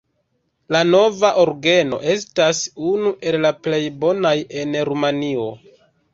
[0.75, 2.63] La nova orgeno estas
[2.93, 4.35] unu el la plej bonaj
[4.65, 5.47] en Rumanio.